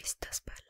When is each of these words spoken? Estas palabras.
Estas 0.00 0.40
palabras. 0.40 0.67